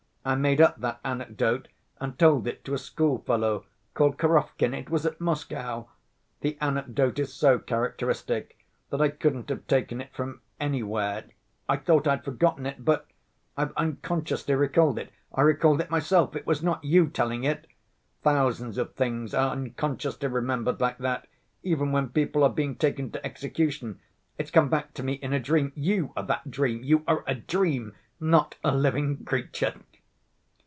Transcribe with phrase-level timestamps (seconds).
[0.23, 1.67] I made up that anecdote
[1.99, 3.65] and told it to a schoolfellow
[3.95, 5.87] called Korovkin, it was at Moscow....
[6.41, 8.55] The anecdote is so characteristic
[8.91, 11.23] that I couldn't have taken it from anywhere.
[11.67, 12.85] I thought I'd forgotten it...
[12.85, 13.07] but
[13.57, 17.65] I've unconsciously recalled it—I recalled it myself—it was not you telling it!
[18.21, 21.27] Thousands of things are unconsciously remembered like that
[21.63, 23.99] even when people are being taken to execution...
[24.37, 25.71] it's come back to me in a dream.
[25.73, 26.83] You are that dream!
[26.83, 29.73] You are a dream, not a living creature!"